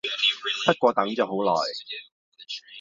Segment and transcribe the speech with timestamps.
[0.65, 1.61] 不過等左好耐